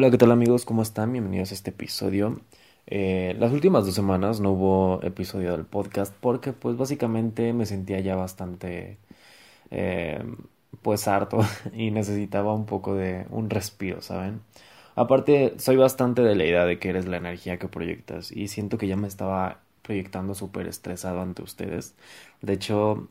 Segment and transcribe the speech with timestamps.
[0.00, 0.64] Hola, ¿qué tal amigos?
[0.64, 1.10] ¿Cómo están?
[1.10, 2.40] Bienvenidos a este episodio.
[2.86, 7.98] Eh, las últimas dos semanas no hubo episodio del podcast porque pues básicamente me sentía
[7.98, 8.98] ya bastante
[9.72, 10.22] eh,
[10.82, 11.40] pues harto
[11.74, 14.40] y necesitaba un poco de un respiro, ¿saben?
[14.94, 18.78] Aparte, soy bastante de la idea de que eres la energía que proyectas y siento
[18.78, 21.96] que ya me estaba proyectando súper estresado ante ustedes.
[22.40, 23.08] De hecho,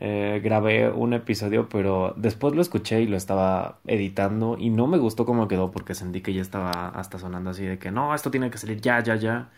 [0.00, 4.96] eh, grabé un episodio, pero después lo escuché y lo estaba editando y no me
[4.98, 8.30] gustó cómo quedó porque sentí que ya estaba hasta sonando así de que no, esto
[8.30, 9.50] tiene que salir ya, ya, ya.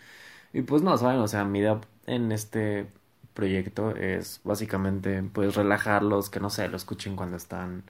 [0.53, 2.87] Y pues no, saben, o sea, mi idea en este
[3.33, 7.83] proyecto es básicamente pues relajarlos, que no sé, lo escuchen cuando están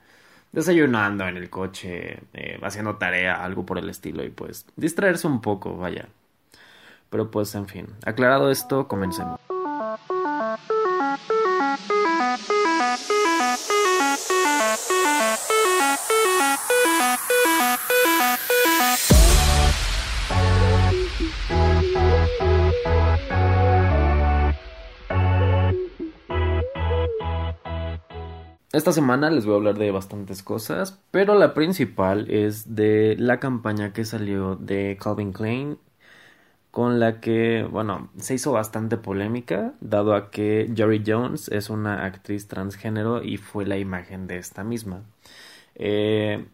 [0.52, 5.42] desayunando en el coche, eh, haciendo tarea, algo por el estilo y pues distraerse un
[5.42, 6.08] poco, vaya.
[7.10, 9.40] Pero pues en fin, aclarado esto, comencemos.
[28.72, 33.40] Esta semana les voy a hablar de bastantes cosas, pero la principal es de la
[33.40, 35.78] campaña que salió de Calvin Klein,
[36.74, 42.06] con la que, bueno, se hizo bastante polémica, dado a que Jerry Jones es una
[42.06, 45.04] actriz transgénero y fue la imagen de esta misma.
[45.76, 46.48] Eh,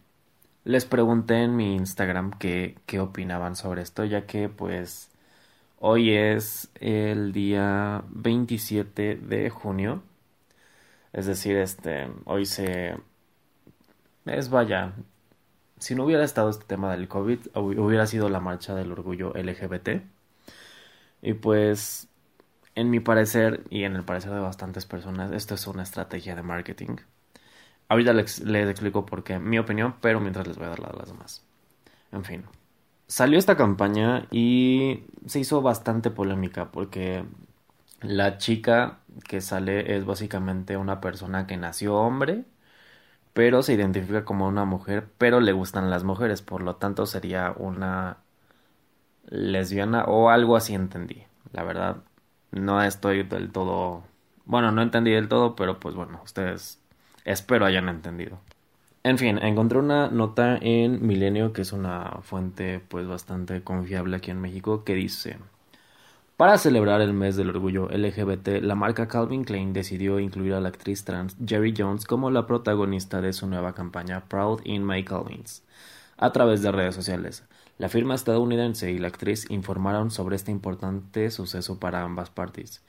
[0.66, 5.12] les pregunté en mi Instagram qué, qué opinaban sobre esto, ya que pues
[5.80, 10.04] hoy es el día 27 de junio
[11.14, 12.98] es decir, este, hoy se...
[14.26, 14.94] Es vaya,
[15.80, 20.02] si no hubiera estado este tema del COVID, hubiera sido la marcha del orgullo LGBT.
[21.22, 22.08] Y pues,
[22.76, 26.44] en mi parecer y en el parecer de bastantes personas, esto es una estrategia de
[26.44, 26.98] marketing.
[27.88, 31.08] Ahorita les, les explico por qué, mi opinión, pero mientras les voy a dar las
[31.10, 31.44] demás.
[32.12, 32.44] En fin.
[33.08, 37.26] Salió esta campaña y se hizo bastante polémica porque
[38.02, 42.46] la chica que sale es básicamente una persona que nació hombre,
[43.40, 47.54] pero se identifica como una mujer, pero le gustan las mujeres, por lo tanto sería
[47.56, 48.18] una
[49.30, 51.24] lesbiana o algo así entendí.
[51.54, 52.04] La verdad,
[52.52, 54.04] no estoy del todo...
[54.44, 56.82] Bueno, no entendí del todo, pero pues bueno, ustedes
[57.24, 58.42] espero hayan entendido.
[59.04, 64.32] En fin, encontré una nota en Milenio, que es una fuente pues bastante confiable aquí
[64.32, 65.38] en México, que dice...
[66.40, 70.70] Para celebrar el mes del orgullo LGBT, la marca Calvin Klein decidió incluir a la
[70.70, 75.64] actriz trans Jerry Jones como la protagonista de su nueva campaña Proud in My Calvins
[76.16, 77.44] a través de redes sociales.
[77.78, 82.86] La firma estadounidense y la actriz informaron sobre este importante suceso para ambas partes.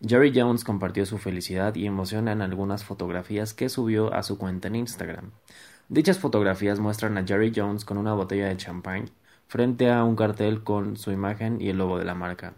[0.00, 4.68] Jerry Jones compartió su felicidad y emoción en algunas fotografías que subió a su cuenta
[4.68, 5.32] en Instagram.
[5.88, 9.10] Dichas fotografías muestran a Jerry Jones con una botella de champagne
[9.48, 12.54] frente a un cartel con su imagen y el logo de la marca.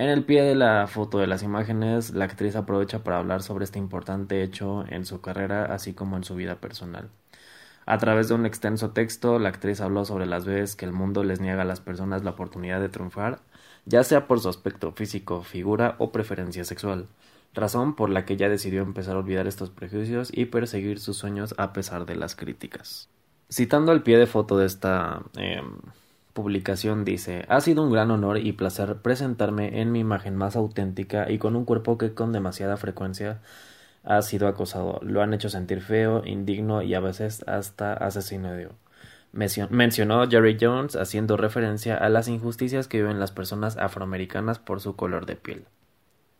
[0.00, 3.64] En el pie de la foto de las imágenes, la actriz aprovecha para hablar sobre
[3.64, 7.10] este importante hecho en su carrera, así como en su vida personal.
[7.84, 11.22] A través de un extenso texto, la actriz habló sobre las veces que el mundo
[11.22, 13.40] les niega a las personas la oportunidad de triunfar,
[13.84, 17.06] ya sea por su aspecto físico, figura o preferencia sexual,
[17.52, 21.54] razón por la que ya decidió empezar a olvidar estos prejuicios y perseguir sus sueños
[21.58, 23.10] a pesar de las críticas.
[23.50, 25.76] Citando el pie de foto de esta em,
[26.32, 31.30] publicación dice Ha sido un gran honor y placer presentarme en mi imagen más auténtica
[31.30, 33.40] y con un cuerpo que con demasiada frecuencia
[34.04, 35.00] ha sido acosado.
[35.02, 38.72] Lo han hecho sentir feo, indigno y a veces hasta asesinario.
[39.32, 44.96] Mencionó Jerry Jones haciendo referencia a las injusticias que viven las personas afroamericanas por su
[44.96, 45.64] color de piel.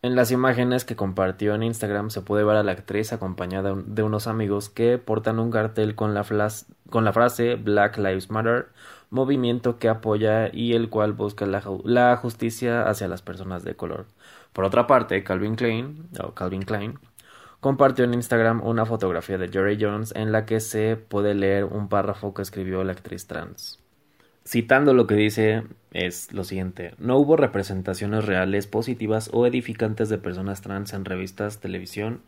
[0.02, 4.02] En las imágenes que compartió en Instagram se puede ver a la actriz acompañada de
[4.02, 6.24] unos amigos que portan un cartel con la,
[6.88, 8.68] con la frase Black Lives Matter
[9.10, 14.06] movimiento que apoya y el cual busca la, justicia hacia las personas de color.
[14.52, 16.98] Por otra parte, Calvin Klein, o Calvin Klein
[17.60, 21.88] compartió en Instagram una fotografía de Jerry Jones en la que se puede leer un
[21.88, 23.78] párrafo que escribió la actriz trans.
[24.44, 30.18] Citando lo que dice es lo siguiente, no hubo representaciones reales, positivas o edificantes de
[30.18, 32.22] personas trans en revistas, televisión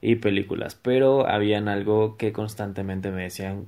[0.00, 3.66] y películas, pero habían algo que constantemente me decían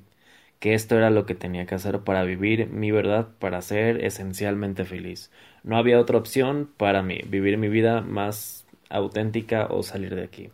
[0.60, 4.84] que esto era lo que tenía que hacer para vivir mi verdad, para ser esencialmente
[4.84, 5.30] feliz.
[5.64, 10.50] No había otra opción para mí, vivir mi vida más auténtica o salir de aquí.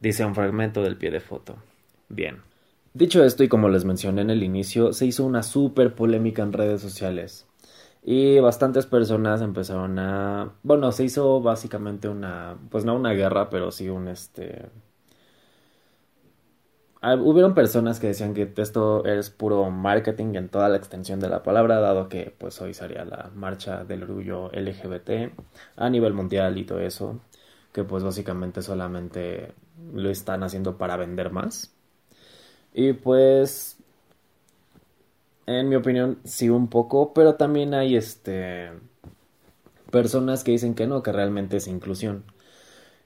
[0.00, 1.56] Dice un fragmento del pie de foto.
[2.08, 2.53] Bien.
[2.94, 6.52] Dicho esto, y como les mencioné en el inicio, se hizo una súper polémica en
[6.52, 7.46] redes sociales.
[8.02, 10.54] Y bastantes personas empezaron a.
[10.62, 12.58] Bueno, se hizo básicamente una.
[12.70, 14.70] Pues no una guerra, pero sí un este
[17.02, 21.28] ah, hubieron personas que decían que esto es puro marketing en toda la extensión de
[21.28, 25.32] la palabra, dado que pues hoy sería la marcha del orgullo LGBT
[25.76, 27.20] a nivel mundial y todo eso,
[27.72, 29.54] que pues básicamente solamente
[29.92, 31.74] lo están haciendo para vender más.
[32.74, 33.78] Y pues
[35.46, 38.70] en mi opinión sí un poco, pero también hay este
[39.90, 42.24] personas que dicen que no, que realmente es inclusión.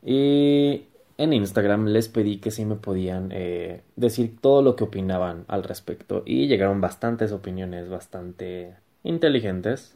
[0.03, 0.87] Y
[1.19, 5.65] en Instagram les pedí que sí me podían eh, decir todo lo que opinaban al
[5.65, 9.95] respecto y llegaron bastantes opiniones bastante inteligentes,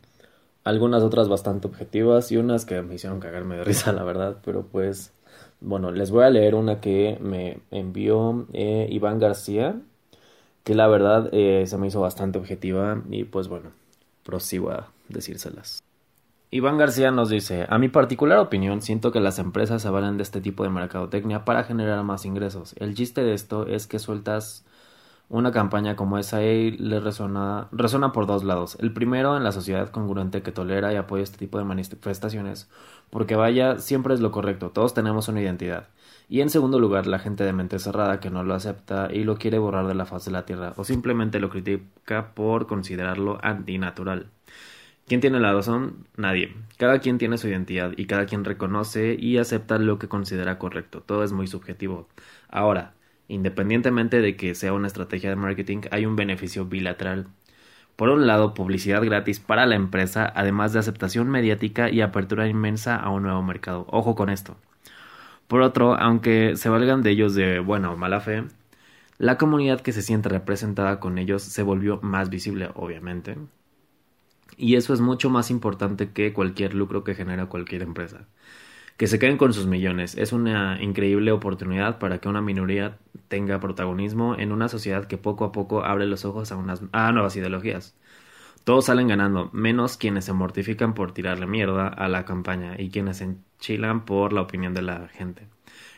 [0.65, 4.67] algunas otras bastante objetivas y unas que me hicieron cagarme de risa, la verdad, pero
[4.67, 5.13] pues
[5.63, 9.77] bueno, les voy a leer una que me envió eh, Iván García,
[10.65, 13.71] que la verdad eh, se me hizo bastante objetiva y pues bueno,
[14.25, 15.83] prosigo a decírselas.
[16.51, 20.23] Iván García nos dice, a mi particular opinión, siento que las empresas se valen de
[20.23, 22.75] este tipo de mercadotecnia para generar más ingresos.
[22.79, 24.67] El chiste de esto es que sueltas
[25.33, 28.77] una campaña como esa le resuena, resuena por dos lados.
[28.81, 32.69] El primero, en la sociedad congruente que tolera y apoya este tipo de manifestaciones,
[33.09, 35.89] porque vaya, siempre es lo correcto, todos tenemos una identidad.
[36.29, 39.39] Y en segundo lugar, la gente de mente cerrada que no lo acepta y lo
[39.39, 44.29] quiere borrar de la faz de la tierra, o simplemente lo critica por considerarlo antinatural.
[45.07, 46.07] ¿Quién tiene la razón?
[46.15, 46.55] Nadie.
[46.77, 51.01] Cada quien tiene su identidad y cada quien reconoce y acepta lo que considera correcto.
[51.01, 52.07] Todo es muy subjetivo.
[52.51, 52.93] Ahora,
[53.33, 57.27] independientemente de que sea una estrategia de marketing, hay un beneficio bilateral.
[57.97, 62.97] Por un lado, publicidad gratis para la empresa, además de aceptación mediática y apertura inmensa
[62.97, 63.87] a un nuevo mercado.
[63.91, 64.57] Ojo con esto.
[65.49, 68.45] Por otro, aunque se valgan de ellos de buena o mala fe,
[69.19, 73.37] la comunidad que se siente representada con ellos se volvió más visible, obviamente.
[74.57, 78.27] Y eso es mucho más importante que cualquier lucro que genera cualquier empresa.
[79.03, 80.17] Que se queden con sus millones.
[80.17, 85.45] Es una increíble oportunidad para que una minoría tenga protagonismo en una sociedad que poco
[85.45, 87.97] a poco abre los ojos a, unas, a nuevas ideologías.
[88.63, 93.17] Todos salen ganando, menos quienes se mortifican por tirarle mierda a la campaña y quienes
[93.17, 95.49] se enchilan por la opinión de la gente,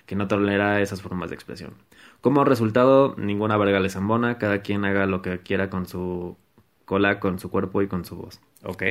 [0.06, 1.74] que no tolera esas formas de expresión.
[2.22, 6.38] Como resultado, ninguna verga les embona, cada quien haga lo que quiera con su
[6.86, 8.40] cola con su cuerpo y con su voz.
[8.62, 8.82] Ok.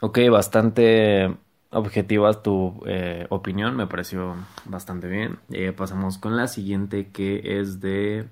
[0.00, 1.36] Ok, bastante
[1.72, 5.38] objetiva tu eh, opinión, me pareció bastante bien.
[5.50, 8.28] Eh, pasamos con la siguiente que es de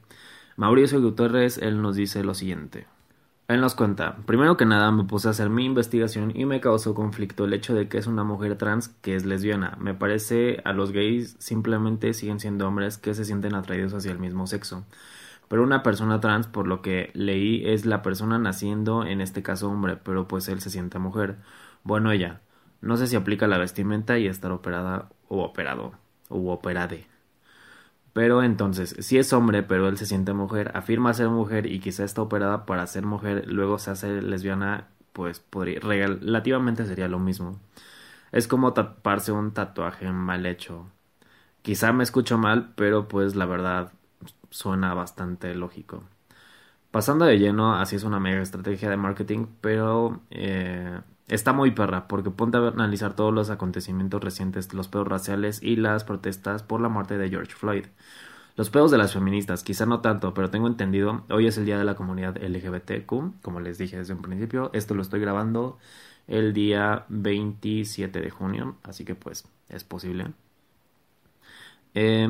[0.57, 2.87] Mauricio Gutiérrez, él nos dice lo siguiente.
[3.49, 6.95] Él nos cuenta, primero que nada me puse a hacer mi investigación y me causó
[6.95, 9.77] conflicto el hecho de que es una mujer trans que es lesbiana.
[9.81, 14.21] Me parece a los gays simplemente siguen siendo hombres que se sienten atraídos hacia el
[14.21, 14.85] mismo sexo
[15.51, 19.69] pero una persona trans, por lo que leí, es la persona naciendo, en este caso
[19.69, 21.39] hombre, pero pues él se siente mujer.
[21.83, 22.41] Bueno, ella.
[22.81, 25.93] No sé si aplica la vestimenta y estar operada o operado
[26.29, 27.07] o operade.
[28.13, 32.05] Pero entonces, si es hombre, pero él se siente mujer, afirma ser mujer y quizá
[32.05, 37.61] está operada para ser mujer, luego se hace lesbiana, pues podría, relativamente sería lo mismo.
[38.33, 40.87] Es como taparse un tatuaje mal hecho.
[41.63, 43.93] Quizá me escucho mal, pero pues la verdad
[44.51, 46.05] suena bastante lógico.
[46.91, 51.01] Pasando de lleno, así es una mega estrategia de marketing, pero eh,
[51.31, 55.77] está muy perra, porque ponte a analizar todos los acontecimientos recientes, los pedos raciales y
[55.77, 57.87] las protestas por la muerte de George Floyd.
[58.57, 61.79] Los pedos de las feministas, quizá no tanto, pero tengo entendido, hoy es el día
[61.79, 65.79] de la comunidad LGBTQ, como les dije desde un principio, esto lo estoy grabando
[66.27, 70.33] el día 27 de junio, así que pues es posible.
[71.95, 72.29] Eh,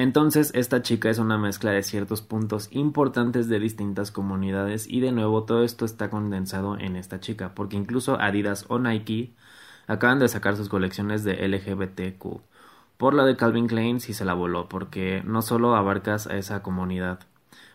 [0.00, 5.12] entonces, esta chica es una mezcla de ciertos puntos importantes de distintas comunidades y de
[5.12, 9.34] nuevo todo esto está condensado en esta chica, porque incluso Adidas o Nike
[9.86, 12.40] acaban de sacar sus colecciones de LGBTQ.
[12.96, 16.62] Por la de Calvin Klein sí se la voló, porque no solo abarcas a esa
[16.62, 17.20] comunidad,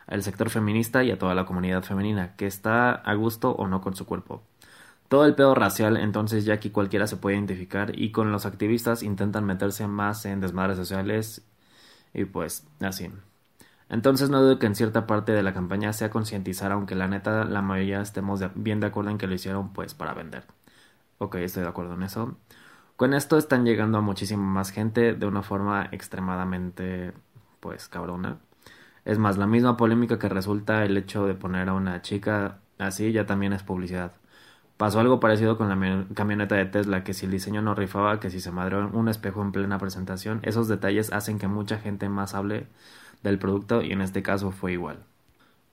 [0.08, 3.82] al sector feminista y a toda la comunidad femenina, que está a gusto o no
[3.82, 4.42] con su cuerpo.
[5.10, 9.04] Todo el pedo racial, entonces ya aquí cualquiera se puede identificar y con los activistas
[9.04, 11.46] intentan meterse más en desmadres sociales
[12.16, 13.12] y pues así.
[13.90, 17.46] Entonces no dudo que en cierta parte de la campaña sea concientizar, aunque la neta
[17.46, 20.46] la mayoría estemos bien de acuerdo en que lo hicieron pues para vender.
[21.20, 22.38] Ok, estoy de acuerdo en eso.
[22.98, 27.14] Con esto están llegando a muchísima más gente de una forma extremadamente
[27.60, 28.40] pues cabrona.
[29.06, 33.12] Es más, la misma polémica que resulta el hecho de poner a una chica así
[33.12, 34.14] ya también es publicidad.
[34.78, 38.30] Pasó algo parecido con la camioneta de Tesla, que si el diseño no rifaba, que
[38.30, 42.36] si se madreó un espejo en plena presentación, esos detalles hacen que mucha gente más
[42.36, 42.68] hable
[43.24, 45.00] del producto y en este caso fue igual.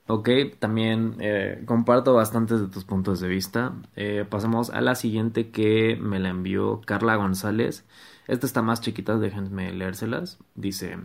[0.07, 0.29] Ok,
[0.59, 3.73] también eh, comparto bastantes de tus puntos de vista.
[3.95, 7.85] Eh, pasamos a la siguiente que me la envió Carla González.
[8.27, 10.39] Esta está más chiquita, déjenme leérselas.
[10.55, 10.97] Dice,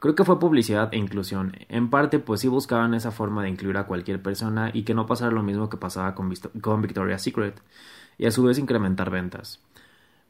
[0.00, 1.54] Creo que fue publicidad e inclusión.
[1.68, 5.06] En parte, pues sí buscaban esa forma de incluir a cualquier persona y que no
[5.06, 7.60] pasara lo mismo que pasaba con, con Victoria's Secret,
[8.16, 9.60] y a su vez incrementar ventas.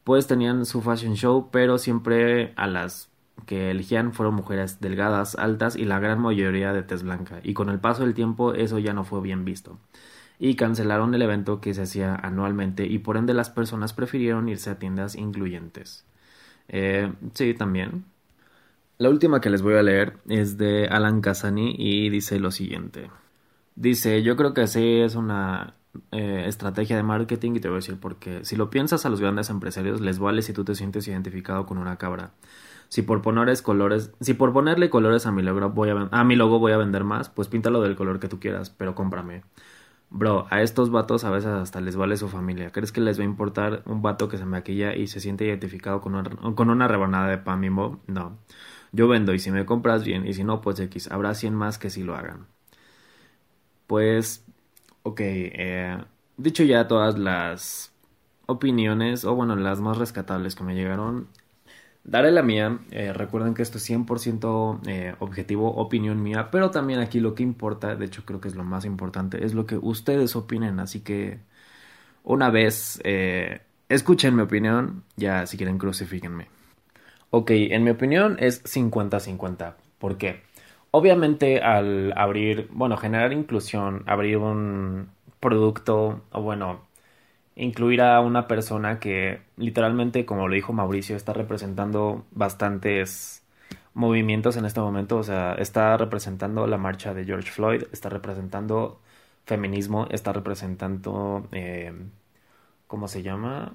[0.04, 3.10] Pues tenían su fashion show, pero siempre a las
[3.46, 7.68] que elegían fueron mujeres delgadas, altas y la gran mayoría de tez blanca, y con
[7.68, 9.78] el paso del tiempo eso ya no fue bien visto.
[10.38, 14.70] Y cancelaron el evento que se hacía anualmente y por ende las personas prefirieron irse
[14.70, 16.06] a tiendas incluyentes.
[16.68, 18.04] Eh, sí, también.
[18.98, 23.10] La última que les voy a leer es de Alan Casani y dice lo siguiente.
[23.76, 25.74] Dice, yo creo que sí es una
[26.10, 29.20] eh, estrategia de marketing y te voy a decir porque si lo piensas a los
[29.20, 32.32] grandes empresarios les vale si tú te sientes identificado con una cabra.
[32.88, 36.34] Si por ponerles colores, si por ponerle colores a mi logo voy a, a mi
[36.34, 39.42] logo voy a vender más, pues píntalo del color que tú quieras, pero cómprame.
[40.10, 42.70] Bro, a estos vatos a veces hasta les vale su familia.
[42.72, 46.00] ¿Crees que les va a importar un vato que se maquilla y se siente identificado
[46.00, 48.00] con una, con una rebanada de pan mismo?
[48.06, 48.38] No.
[48.92, 51.10] Yo vendo y si me compras bien y si no, pues X.
[51.10, 52.46] Habrá 100 más que si lo hagan.
[53.86, 54.44] Pues,
[55.02, 55.20] ok.
[55.20, 55.98] Eh,
[56.36, 57.92] dicho ya todas las
[58.46, 61.28] opiniones, o bueno, las más rescatables que me llegaron,
[62.04, 67.00] Daré la mía, eh, recuerden que esto es 100% eh, objetivo, opinión mía, pero también
[67.00, 69.76] aquí lo que importa, de hecho creo que es lo más importante, es lo que
[69.76, 71.40] ustedes opinen, así que
[72.24, 76.48] una vez eh, escuchen mi opinión, ya si quieren crucifíquenme.
[77.30, 80.42] Ok, en mi opinión es 50-50, ¿por qué?
[80.90, 86.87] Obviamente al abrir, bueno, generar inclusión, abrir un producto, o bueno,
[87.58, 93.44] incluir a una persona que literalmente, como lo dijo Mauricio, está representando bastantes
[93.94, 99.00] movimientos en este momento, o sea, está representando la marcha de George Floyd, está representando
[99.44, 101.92] feminismo, está representando, eh,
[102.86, 103.74] ¿cómo se llama?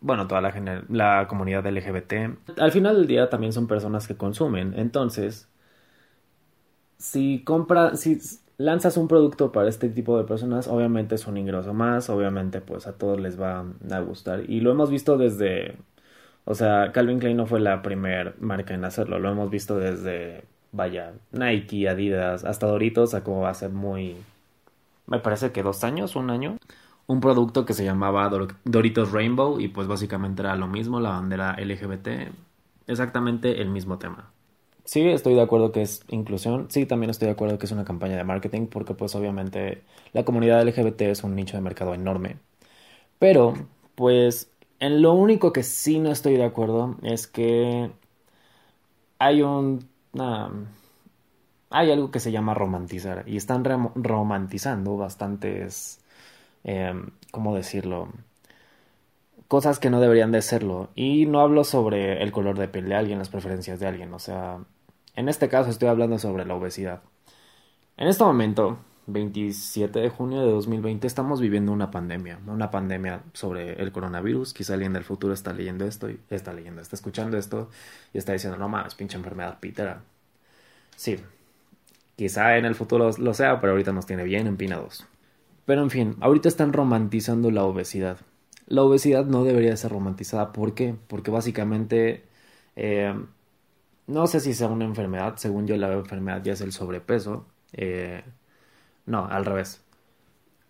[0.00, 2.12] bueno, toda la, la comunidad LGBT.
[2.58, 5.48] Al final del día también son personas que consumen, entonces,
[6.98, 8.18] si compra, si
[8.62, 12.86] lanzas un producto para este tipo de personas, obviamente es un ingreso más, obviamente pues
[12.86, 14.48] a todos les va a gustar.
[14.48, 15.76] Y lo hemos visto desde,
[16.44, 20.44] o sea, Calvin Klein no fue la primera marca en hacerlo, lo hemos visto desde,
[20.72, 24.16] vaya, Nike, Adidas, hasta Doritos sacó hace muy,
[25.06, 26.58] me parece que dos años, un año,
[27.06, 28.30] un producto que se llamaba
[28.64, 32.32] Doritos Rainbow y pues básicamente era lo mismo, la bandera LGBT,
[32.86, 34.32] exactamente el mismo tema.
[34.84, 36.66] Sí, estoy de acuerdo que es inclusión.
[36.70, 40.24] Sí, también estoy de acuerdo que es una campaña de marketing porque pues obviamente la
[40.24, 42.38] comunidad LGBT es un nicho de mercado enorme.
[43.18, 43.54] Pero,
[43.96, 47.92] pues, en lo único que sí no estoy de acuerdo es que
[49.18, 49.88] hay un...
[51.70, 56.00] hay algo que se llama romantizar y están romantizando bastantes...
[56.64, 58.08] Em, ¿Cómo decirlo?
[59.52, 60.88] Cosas que no deberían de serlo.
[60.94, 64.14] Y no hablo sobre el color de piel de alguien, las preferencias de alguien.
[64.14, 64.60] O sea,
[65.14, 67.02] en este caso estoy hablando sobre la obesidad.
[67.98, 68.78] En este momento,
[69.08, 72.38] 27 de junio de 2020, estamos viviendo una pandemia.
[72.46, 74.54] Una pandemia sobre el coronavirus.
[74.54, 77.68] Quizá alguien del futuro está leyendo esto y está leyendo, está escuchando esto
[78.14, 80.00] y está diciendo, no mames, pinche enfermedad pitera.
[80.96, 81.18] Sí,
[82.16, 85.04] quizá en el futuro lo sea, pero ahorita nos tiene bien empinados.
[85.66, 88.16] Pero en fin, ahorita están romantizando la obesidad
[88.72, 90.52] la obesidad no debería ser romantizada.
[90.52, 90.96] ¿Por qué?
[91.08, 92.24] Porque básicamente,
[92.76, 93.14] eh,
[94.06, 97.46] no sé si sea una enfermedad, según yo la enfermedad ya es el sobrepeso.
[97.74, 98.24] Eh,
[99.06, 99.84] no, al revés.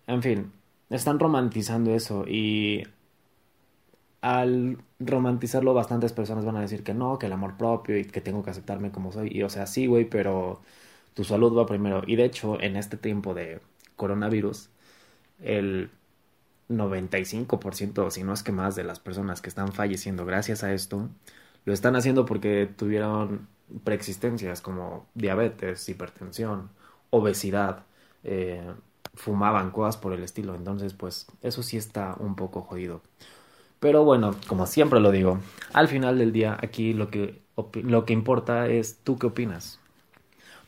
[0.06, 0.52] En fin,
[0.90, 2.84] están romantizando eso y
[4.20, 8.20] al romantizarlo bastantes personas van a decir que no, que el amor propio y que
[8.20, 9.30] tengo que aceptarme como soy.
[9.32, 10.62] Y o sea, sí, güey, pero
[11.14, 12.02] tu salud va primero.
[12.06, 13.60] Y de hecho, en este tiempo de
[13.96, 14.70] coronavirus,
[15.40, 15.90] el
[16.78, 21.08] 95%, si no es que más, de las personas que están falleciendo gracias a esto,
[21.64, 23.48] lo están haciendo porque tuvieron
[23.84, 26.70] preexistencias como diabetes, hipertensión,
[27.10, 27.84] obesidad,
[28.24, 28.62] eh,
[29.14, 30.54] fumaban cosas por el estilo.
[30.54, 33.02] Entonces, pues eso sí está un poco jodido.
[33.80, 35.40] Pero bueno, como siempre lo digo,
[35.72, 37.42] al final del día aquí lo que,
[37.82, 39.80] lo que importa es tú qué opinas.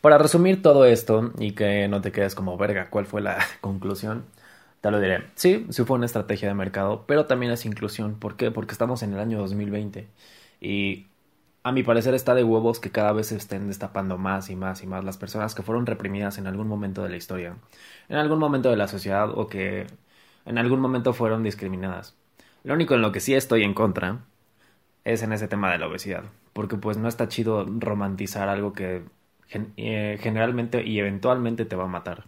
[0.00, 4.24] Para resumir todo esto y que no te quedes como verga, ¿cuál fue la conclusión?
[4.84, 5.24] Te lo diré.
[5.34, 8.16] Sí, sí fue una estrategia de mercado, pero también es inclusión.
[8.18, 8.50] ¿Por qué?
[8.50, 10.08] Porque estamos en el año 2020
[10.60, 11.06] y
[11.62, 14.82] a mi parecer está de huevos que cada vez se estén destapando más y más
[14.82, 17.56] y más las personas que fueron reprimidas en algún momento de la historia,
[18.10, 19.86] en algún momento de la sociedad o que
[20.44, 22.14] en algún momento fueron discriminadas.
[22.62, 24.20] Lo único en lo que sí estoy en contra
[25.04, 26.24] es en ese tema de la obesidad,
[26.54, 29.04] porque pues no está chido romantizar algo que
[29.78, 32.24] eh, generalmente y eventualmente te va a matar.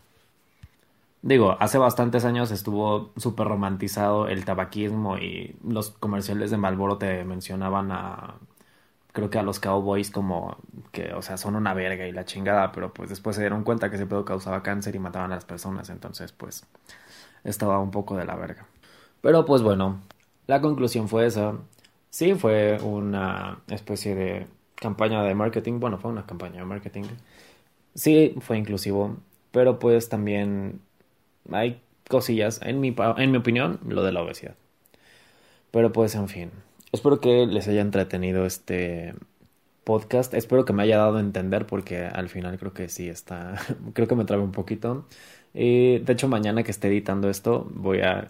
[1.26, 7.24] Digo, hace bastantes años estuvo súper romantizado el tabaquismo y los comerciales de Malboro te
[7.24, 8.36] mencionaban a
[9.12, 10.58] creo que a los Cowboys como
[10.92, 13.90] que, o sea, son una verga y la chingada, pero pues después se dieron cuenta
[13.90, 16.64] que ese pedo causaba cáncer y mataban a las personas, entonces pues
[17.44, 18.66] estaba un poco de la verga.
[19.22, 20.02] Pero pues bueno,
[20.46, 21.54] la conclusión fue esa.
[22.10, 27.04] Sí, fue una especie de campaña de marketing, bueno, fue una campaña de marketing.
[27.94, 29.16] Sí, fue inclusivo,
[29.50, 30.80] pero pues también
[31.52, 34.54] hay cosillas, en mi, en mi opinión, lo de la obesidad.
[35.70, 36.50] Pero pues en fin.
[36.92, 39.14] Espero que les haya entretenido este
[39.84, 40.34] podcast.
[40.34, 43.56] Espero que me haya dado a entender porque al final creo que sí está,
[43.94, 45.06] creo que me trabe un poquito.
[45.54, 48.28] Y de hecho mañana que esté editando esto voy a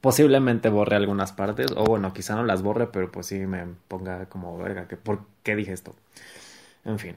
[0.00, 4.26] posiblemente borre algunas partes o bueno, quizá no las borre, pero pues sí me ponga
[4.26, 5.94] como verga, que ¿por qué dije esto?
[6.84, 7.16] En fin.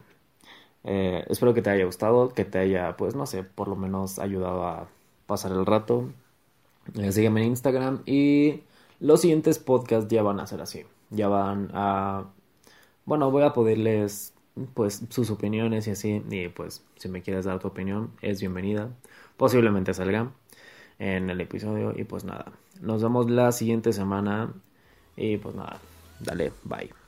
[0.83, 4.19] Eh, espero que te haya gustado, que te haya, pues no sé, por lo menos
[4.19, 4.87] ayudado a
[5.27, 6.09] pasar el rato.
[6.95, 8.63] Eh, sígueme en Instagram y
[8.99, 10.85] los siguientes podcasts ya van a ser así.
[11.11, 12.25] Ya van a...
[13.05, 14.33] Bueno, voy a poderles
[14.73, 16.23] pues sus opiniones y así.
[16.29, 18.89] Y pues si me quieres dar tu opinión, es bienvenida.
[19.37, 20.31] Posiblemente salga
[20.99, 21.93] en el episodio.
[21.95, 24.53] Y pues nada, nos vemos la siguiente semana.
[25.15, 25.79] Y pues nada,
[26.19, 27.06] dale, bye.